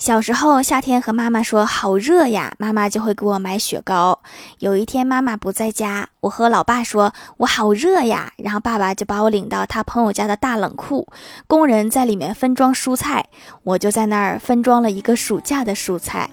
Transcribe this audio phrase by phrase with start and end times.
[0.00, 4.18] 小时候，夏天和妈妈说好热呀，妈妈就会给我买雪糕。
[4.58, 11.06] 有一天妈妈不在家，我和老爸说我好热呀，然后爸爸就把我领到他朋友家的大冷库，
[11.46, 13.26] 工人在里面分装蔬菜，
[13.62, 16.30] 我就在那儿分装了一个暑假的蔬菜。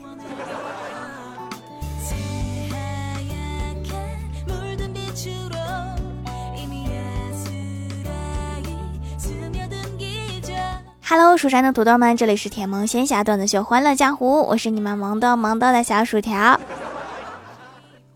[11.10, 16.60] Hello，蜀山的土豆们，这里是甜萌仙侠段子秀《欢乐江湖》，我是你们萌豆萌豆的小薯条。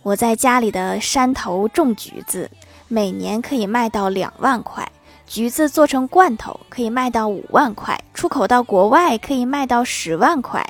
[0.04, 2.52] 我在家里的山头种橘子，
[2.90, 4.86] 每年可以卖到两万块。
[5.34, 10.62] 橘子做成罐头可以卖到五万块，出口到国外可以卖到十万块。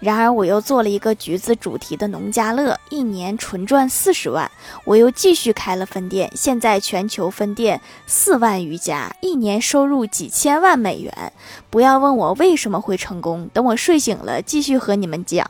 [0.00, 4.50] 然而，我又做了一个橘子主题的农家乐，一年纯赚四十万。
[4.84, 11.32] 我又继续开了分店，现在全球分店四万余家，一年收入几千万美元。
[11.70, 15.48] 不要问我为什么会成功，等我睡醒了继续和你们讲。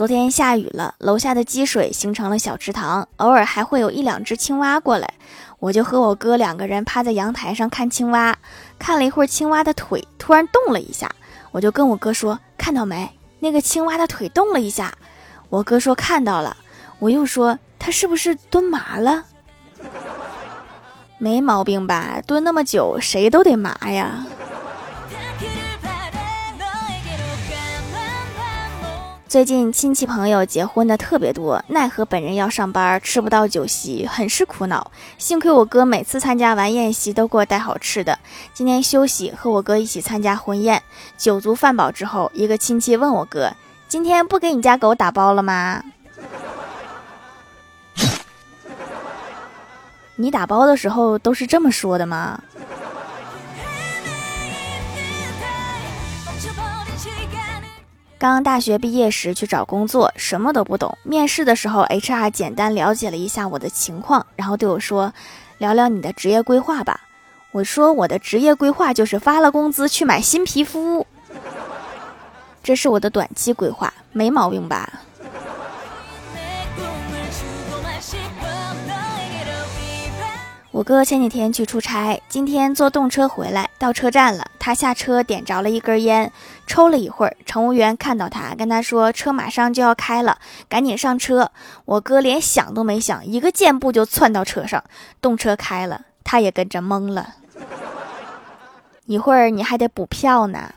[0.00, 5.12] 昨天下雨了，楼下的积水形成了小池塘，偶尔还会有一两只青蛙过来。
[5.58, 8.34] 我就和我哥两个人趴在阳台上看青蛙，
[8.78, 11.14] 看了一会儿青蛙的腿突然动了一下，
[11.50, 13.10] 我就跟我哥说：“看到没？
[13.40, 14.90] 那个青蛙的腿动了一下。”
[15.50, 16.56] 我哥说：“看到了。”
[16.98, 19.26] 我又说：“它是不是蹲麻了？”
[21.18, 22.22] 没毛病吧？
[22.26, 24.24] 蹲那么久，谁都得麻呀。
[29.30, 34.90] 最近亲戚朋友结婚的特别多，奈何本人要上班，吃不到酒席，很是苦恼。
[35.18, 38.18] 幸亏我哥每次参加完宴席都给我带好吃的。
[38.52, 40.82] 今天休息，和我哥一起参加婚宴，
[41.16, 43.52] 酒足饭饱之后，一个亲戚问我哥
[43.86, 45.84] ：“今天不给你家狗打包了吗？”
[50.16, 52.42] 你打包的时候都是这么说的吗？
[58.20, 60.98] 刚大学毕业时去找工作，什么都不懂。
[61.04, 65.10] 面试的时候，HR 简单了解了一下我的情况，然后对我说
[65.56, 67.00] ：“聊聊你的职业规划吧。”
[67.50, 71.06] 我说：“我的职业规划就是发了工资去买新皮肤，
[72.62, 75.00] 这是我的短期规划，没毛病吧？”
[80.72, 86.32] 我哥前几天去出差，今天坐动车回来，到车站了，他下车点着了一根烟，
[86.64, 87.36] 抽了一会儿。
[87.44, 90.38] 乘务员看到他，跟他说：“车马上就要开了，
[90.68, 91.50] 赶紧上车。”
[91.86, 94.84] 我哥连想都没想，一个箭步就窜到车上。
[95.20, 97.34] 动车开了，他也跟着懵了。
[99.06, 100.72] 一会儿你还得补票呢。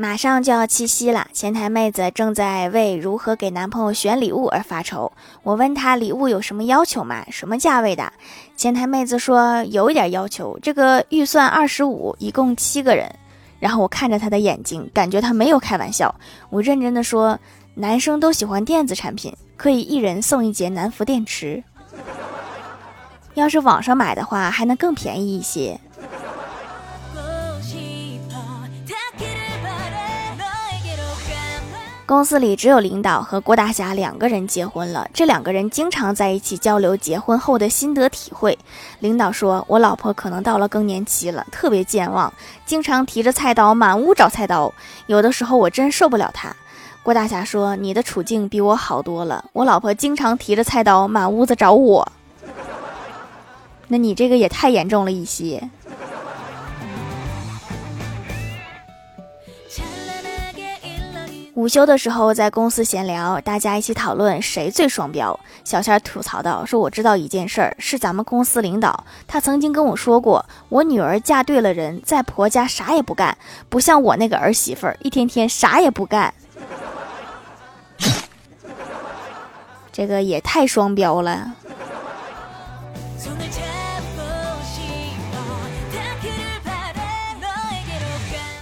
[0.00, 5.12] 马上就要七夕了，前台妹子正在为如何给男朋友选礼物而发愁。
[5.42, 7.22] 我问她礼物有什么要求吗？
[7.30, 8.10] 什么价位的？
[8.56, 13.14] 前台妹子说有一点要求，这个预算二十五，一共七个人。
[13.58, 16.14] 然后我看着她的眼睛，感觉她没有开玩笑。
[16.48, 17.38] 我认真的说，
[17.74, 21.62] 男生都喜欢电子产品，可以一人送一节南孚电池。
[23.34, 25.78] 要是网上买的话，还能更便宜一些。
[32.10, 38.58] 公司里只有领导和郭大侠两个人结婚了，这两个人经常在一起交流结婚后的心得体会。
[38.98, 42.34] 领导说：“我老婆可能到了更年期了，特别健忘，
[42.66, 44.74] 经常提着菜刀满屋找菜刀，
[45.06, 46.52] 有的时候我真受不了她。”
[47.04, 52.10] 郭大侠说：“你的处境比我好多了，我老婆经常提着菜刀满屋子找我，
[53.86, 55.70] 那你这个也太严重了一些。”
[61.60, 65.38] 午休的时候，在公司闲聊，大家一起讨论谁最双标。
[65.62, 73.36] 小仙吐槽道：“说我知道一件事儿，是咱们公司领导，他曾经跟我说过，我女儿嫁对了人，在婆家啥也不干，
[73.68, 76.32] 不像我那个儿媳妇儿，一天天啥也不干。
[79.92, 81.56] 这个也太双标了。”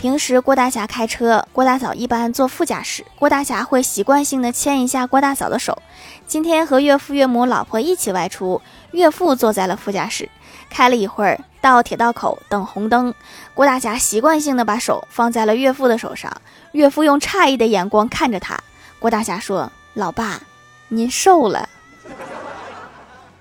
[0.00, 5.76] 平时郭大侠开车，郭大嫂一般坐副驾驶，郭大侠会习惯性的牵一下郭大嫂的手。
[6.24, 8.62] 今天和岳父岳母、老婆一起外出，
[8.92, 10.28] 岳父坐在了副驾驶，
[10.70, 13.12] 开了一会儿，到铁道口等红灯，
[13.54, 16.32] 郭大侠习惯性的把手放在了岳父的手上，
[16.72, 18.56] 岳父用诧异的眼光看着他，
[19.00, 20.40] 郭大侠说：“老爸，
[20.86, 21.68] 您瘦了，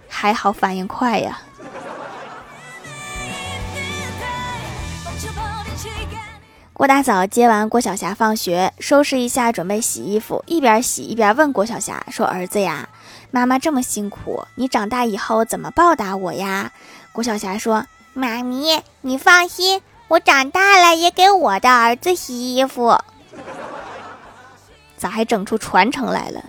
[0.09, 1.39] 还好反应快呀。”
[6.77, 12.88] 郭大嫂接完郭晓霞放学，收拾一下，准备洗衣服，一边洗一边问郭晓霞说：“儿子呀，
[13.31, 16.71] 妈妈这么辛苦，你长大以后怎么报答我呀？
[17.13, 22.95] 郭晓霞说：“妈咪，你放心，我长大了也给我的儿子洗衣服。”
[24.97, 26.44] 咋还整出传承来了？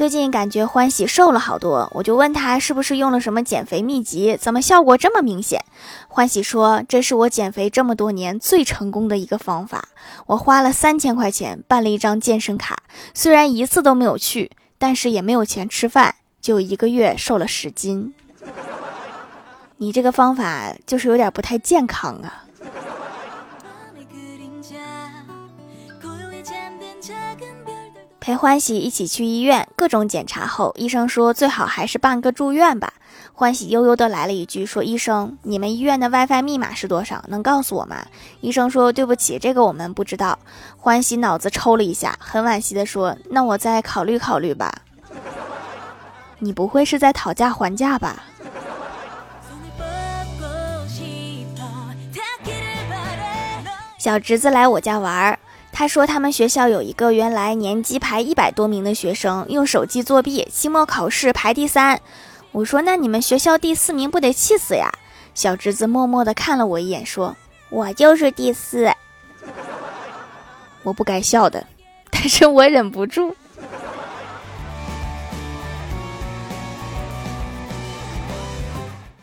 [0.00, 5.62] 最近感觉欢喜瘦了好多，我就问他是不是用了什么减肥秘籍，怎么效果这么明显？
[6.08, 9.90] 欢喜说这是我减肥这么多年最成功的一个方法。
[10.24, 12.78] 我花了三千块钱办了一张健身卡，
[13.12, 18.14] 虽然一次都没有去，但是也没有钱吃饭，就一个月瘦了十斤。
[19.76, 22.46] 你这个方法就是有点不太健康啊。
[28.30, 32.92] 陪欢喜一起去医院，各种检查后，医生说最好还是办个住院吧。
[33.32, 37.24] 欢喜悠悠的来了一句说：“医生，你们医院的 WiFi 密码是多少？
[37.26, 38.06] 能告诉我吗？”
[38.40, 40.38] 医生说：“对不起，这个我们不知道。”
[40.78, 44.72] 欢喜脑子抽了一下，很惋惜的说：“那我再考虑考虑吧。”
[46.38, 48.22] 你不会是在讨价还价吧？
[53.98, 55.39] 小侄子来我家玩儿。
[55.80, 61.98] 他说他们学校有一个原来年级排一百多名的学生用手机作弊，期末考试排第三。
[62.52, 64.92] 我说那你们学校第四名不得气死呀？
[65.32, 67.34] 小侄子默默地看了我一眼，说
[67.72, 68.92] ：“我就是第四。”
[70.84, 71.66] 我不该笑的，
[72.10, 73.34] 但是我忍不住。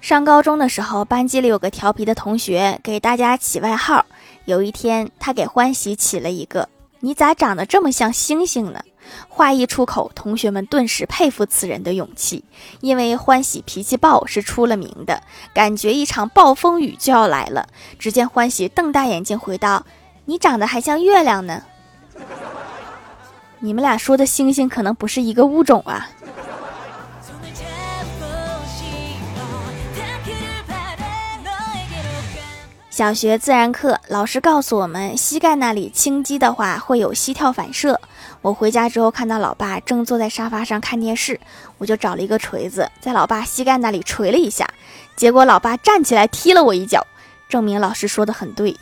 [0.02, 4.04] 上高中的时候，班级里有个调皮的同学，给大家起外号。
[4.48, 6.70] 有一天，他给欢喜起了一个
[7.02, 8.80] “你咋长得这么像星星呢？”
[9.28, 12.46] 话一出口，同学们顿时佩服此人的勇气，
[12.80, 15.22] 因为欢喜脾气暴是出了名的，
[15.54, 17.68] 感觉一场暴风雨就要来了。
[18.00, 19.86] 只见欢喜瞪大眼睛回道
[20.24, 21.62] ：“你长得还像月亮呢。”
[23.60, 26.10] 你们俩说的星星可能不是一个物种啊。
[32.98, 38.02] 小学自然课，老师告诉我们，膝盖那里轻击的话会有膝跳反射。
[38.42, 41.40] 我回家之后看到老爸正坐在沙发上看电视，
[41.78, 44.68] 我就找了一个锤子，在老爸膝盖那里锤了一下，
[45.16, 47.06] 结果老爸站起来踢了我一脚，
[47.48, 48.76] 证明老师说的很对，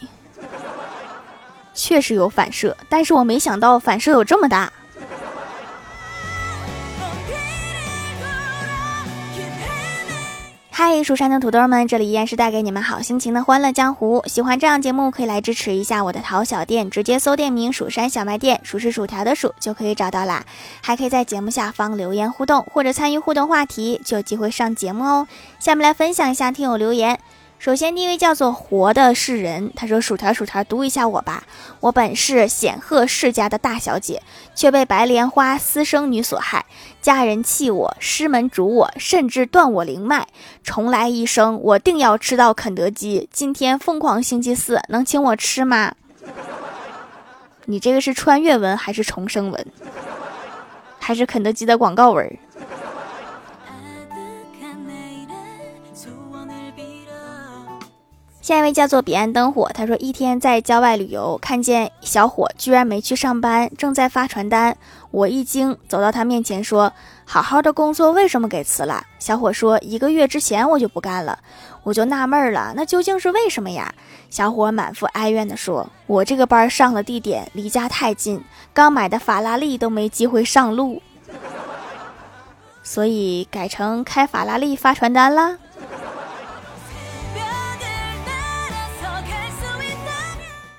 [1.73, 4.71] 确实有反射，但是我没想到反射有这么大。
[11.03, 14.23] 蜀山的土豆们，这里依然是带给你们好心情的欢乐江湖。
[14.25, 20.43] 喜欢这样节目，可以来支持一下我的淘小店，直接搜店名“蜀山小卖店”，数是薯条的数就可以找到啦。
[20.81, 25.27] 还可以在节目下方留言互动，或者参与互动话题，就有机会上节目哦。
[25.59, 27.19] 下面来分享一下听友留言。
[27.65, 31.45] 首先，第一位叫做活的是人，他说：“薯条薯条，读一下我吧。
[31.79, 34.21] 我本是显赫世家的大小姐，
[34.53, 36.63] 却被白莲花私生女所害，
[37.01, 40.27] 家人弃我，师门逐我，甚至断我灵脉。
[40.63, 43.27] 重来一生，我定要吃到肯德基。
[43.33, 45.95] 今天疯狂星期四，能请我吃吗？
[47.65, 49.65] 你这个是穿越文还是重生文？
[50.99, 52.37] 还是肯德基的广告文？”
[58.45, 64.77] 下一位叫做彼岸灯火，他说一天在郊外旅游，看见小伙居然没去上班，正在发传单。
[65.09, 66.93] 我一惊，走到他面前说
[67.25, 71.39] ：“好好的工作为什么给辞了？”小伙说：“一个月之前我就不干了。”
[71.81, 73.91] 我就纳闷了，那究竟是为什么呀？
[74.29, 78.43] 小伙满腹哀怨地说：“我这个班上的地点离家太近，
[78.75, 81.01] 刚买的法拉利都没机会上路，
[82.83, 85.57] 所以改成开法拉利发传单了。”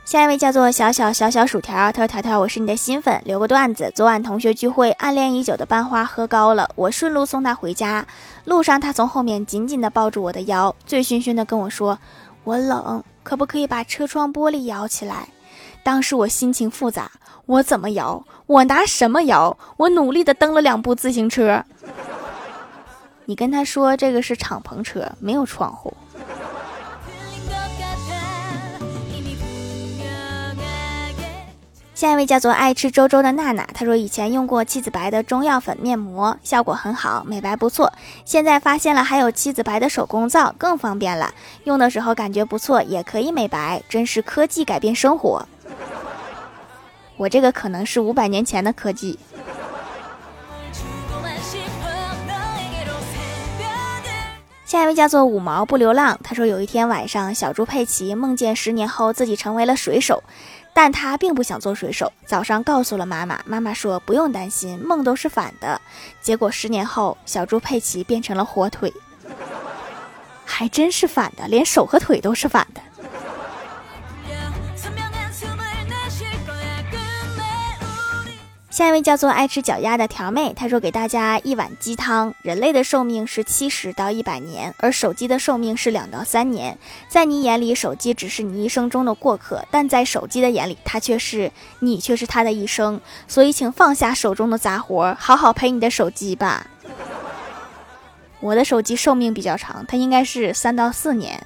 [0.07, 3.91] 下一位叫做小小小小薯条，他说：“条条，我是你的新粉，留个段子。
[3.93, 8.07] 昨晚同学聚会，暗恋已久的班花喝高了，我顺路送她回家，
[8.45, 11.99] 路上她从后面紧紧地抱住我的腰，醉醺醺地跟我说：
[12.45, 15.31] 我冷，可不可以把车窗玻璃摇起来？
[15.83, 17.11] 当时我心情复杂，
[17.47, 18.25] 我怎么摇？
[18.47, 19.59] 我拿什么摇？
[19.77, 21.65] 我努力地蹬了两部自行车。
[23.25, 25.93] 你跟他说这个是敞篷车，没有窗户。”
[31.97, 37.91] 下一位叫做爱吃周周的娜娜，她说以前用过七子白的中药粉面膜，效果很好，美白不错。
[38.27, 41.33] 现在发现了还有七子白的手工皂，更方便了，
[41.65, 45.49] 用的时候感觉不错，也可以美白，真是科技改变生活。
[47.17, 49.19] 我这个可能是五百年前的科技。
[54.67, 60.23] 下一位叫做五毛不流浪，他说有一天晚上，小猪佩奇梦见十年后自己成为了水手，
[60.77, 62.13] 但他并不想做水手。
[62.27, 65.81] 早上告诉了妈妈，妈妈说不用担心，梦都是反的。
[66.21, 68.93] 结果十年后，小猪佩奇变成了火腿，
[70.45, 72.81] 还真是反的，连手和腿都是反的。
[78.77, 82.35] 下一位叫做爱吃脚丫的条妹，她说：“给大家一碗鸡汤。
[82.43, 86.77] 人类的寿命是七十到一百年，而手机的寿命是两到三年。
[87.09, 93.01] 在你眼里，手机只是你一生中的过客，但在手机的眼里，它却是你，却是它的一生。
[93.27, 96.67] 所以，请放下手中的杂活，好好陪你的手机吧。
[98.41, 101.43] 我的手机寿命比较长，它应该是三到四年。”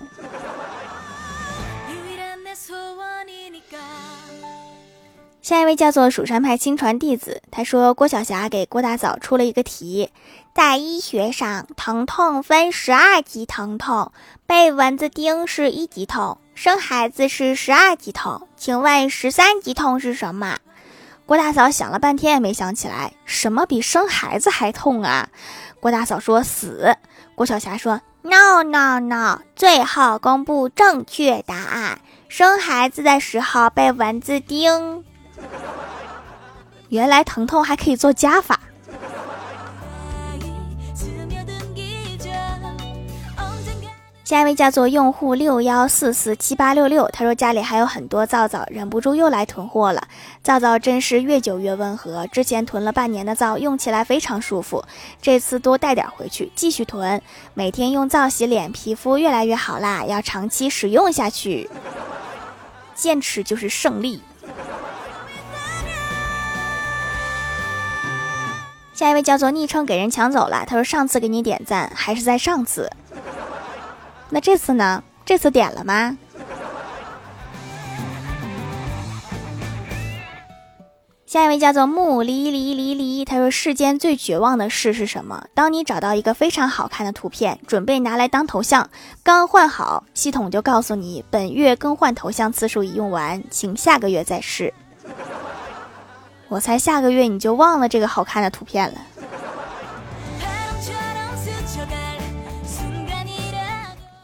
[5.50, 10.12] 下一位叫做蜀山派亲传弟子，他说郭晓霞给郭大嫂出了一个题，
[10.54, 14.12] 在医学上，疼痛分十二级疼痛，
[14.46, 20.58] 被蚊子叮是一级痛，生孩子是十二级痛，请问十三级痛是什么？
[21.26, 25.30] 郭大嫂想了半天也没想起来，什么比生孩子还痛啊？
[25.80, 26.96] 郭大嫂说死。
[27.34, 35.04] 郭晓霞说 no no no，最后公布正确答案，生孩子的时候被蚊子叮。
[36.90, 38.60] 原来疼痛还可以做加法。
[44.24, 50.06] 下一位叫做用户六幺四四七八六六，他说家里还有很多皂皂，忍不住又来囤货了。
[50.40, 54.84] 皂皂真是越久越温和，之前囤了半年的皂，用起来非常舒服。
[55.20, 57.20] 这次多带点回去，继续囤。
[57.54, 61.68] 每天用皂洗脸，皮肤越来越好啦，要长期使用下去，
[62.94, 64.22] 坚持就是胜利。
[69.00, 72.90] 下一位叫做昵称给人抢走了，他说上次给你点赞还是在上次，
[74.28, 75.02] 那这次呢？
[75.24, 76.18] 这次点了吗？
[81.24, 85.46] 下一位叫做木离离离离，他说世间最绝望的事是什么？
[85.54, 88.90] 当你找到一个非常好看的图片，准备拿来当头像，
[89.22, 94.74] 刚换好，系统就告诉你本月更换头像次数已用完，请下个月再试。
[96.50, 98.98] 我猜下个月你就忘了这个好看的图片了。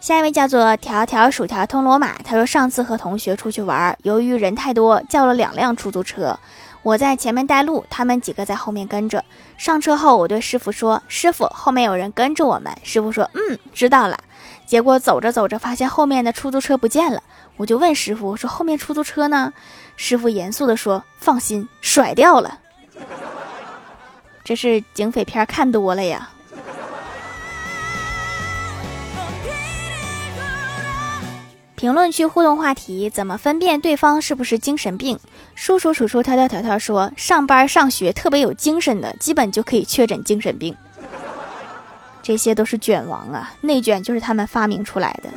[0.00, 6.36] 下一位叫做条条薯条通罗马，他说上次和同学出去玩，由于人太多，叫了两辆出租车，
[6.82, 9.24] 我在前面带路，他们几个在后面跟着。
[9.56, 14.18] 上车后，我对师傅说：“师傅，后面有人跟着我们。”师傅说：“嗯，知道了。”
[14.66, 17.22] 结果走着走着，发现后面的出租车不见了，
[17.56, 19.52] 我就问师傅说：“后面出租车呢？”
[19.96, 22.58] 师傅严肃地说：“放心，甩掉了。”
[24.44, 26.30] 这是警匪片看多了呀。
[31.74, 35.18] 评论区互动话题：怎么分辨对方是不是精神病？
[35.54, 40.74] 叔叔、叔叔、条条、条条说：上班上学特别有精神的，基本就可以确诊精神病。
[42.22, 45.28] 这些都是卷王啊，内卷就是他们发明出来的。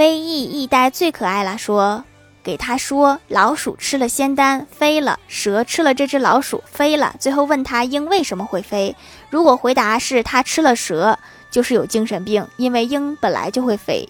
[0.00, 2.02] 飞翼一呆最可爱了，说
[2.42, 7.14] 给他说老鼠吃了仙丹飞了，蛇吃了这只老鼠飞了。
[7.20, 8.96] 最后问他鹰为什么会飞？
[9.28, 11.18] 如果回答是他吃了蛇，
[11.50, 14.08] 就是有精神病，因为鹰本来就会飞。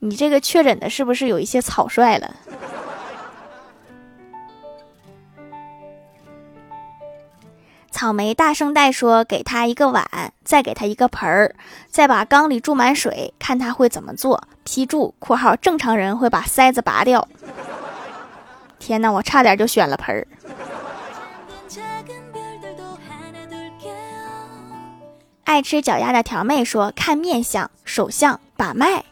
[0.00, 2.34] 你这个确诊的是不是有一些草率了？
[8.02, 10.04] 草莓大圣代说：“给他一个碗，
[10.42, 11.54] 再给他一个盆儿，
[11.88, 17.28] 再把缸里注满水，看他会怎么做。”批注：（括号正常人会把塞子拔掉。）
[18.80, 20.26] 天哪，我差点就选了盆儿。
[25.44, 29.04] 爱吃脚丫的条妹说：“看面相、手相、把脉，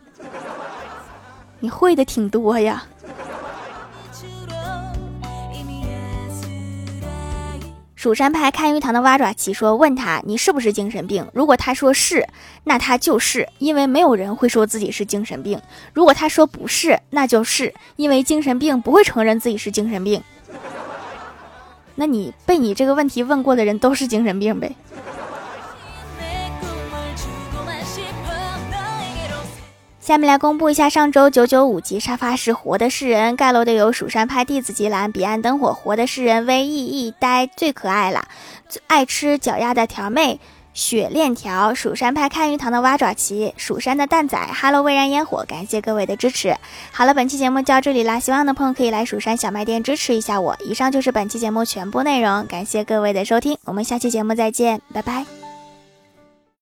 [1.61, 2.87] 你会的挺多呀。”
[8.01, 11.29] 蜀山派看鱼塘的蛙爪奇说：“问他你是不是精神病？
[11.35, 12.27] 如果他说是，
[12.65, 15.61] 那他就是，因为没有人会说自己是精神病。
[15.93, 20.23] 如果他说不是，那就是因为精神病不会承认自己是精神病。
[21.97, 24.75] 那你被你这个问题问过的人都是精神病呗？”
[30.01, 38.27] 下面来公布一下上周九九五级沙发是活的世人盖楼的有蜀山派弟子吉兰、彼岸灯火活的世人 V E E 呆最可爱了，
[38.87, 40.41] 爱吃脚丫的条妹
[40.73, 46.57] 雪链条、蜀山派看鱼塘的蛙爪旗、蜀山的蛋仔、哈喽蔚然烟火，感谢各位的支持。
[46.93, 50.57] 好了，本期节目就到这里啦，希望的朋友可以来蜀山小卖店支持一下我。
[50.65, 55.40] 以上就是本期节目全部内容，感谢各位的收听，我们下期节目再见，拜拜。